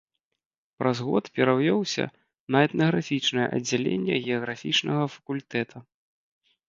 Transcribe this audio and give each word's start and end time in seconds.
Праз 0.83 0.97
год 1.09 1.25
перавёўся 1.39 2.05
на 2.55 2.63
этнаграфічнае 2.69 3.47
аддзяленне 3.59 4.13
геаграфічнага 4.25 5.03
факультэта. 5.17 5.77